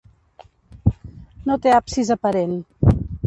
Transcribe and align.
No 1.51 1.59
té 1.67 1.75
absis 1.81 2.11
aparent. 2.17 2.57